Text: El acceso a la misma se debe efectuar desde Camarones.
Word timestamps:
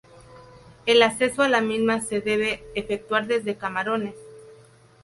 El 0.87 1.03
acceso 1.03 1.43
a 1.43 1.47
la 1.47 1.61
misma 1.61 2.01
se 2.01 2.21
debe 2.21 2.63
efectuar 2.73 3.27
desde 3.27 3.55
Camarones. 3.59 4.15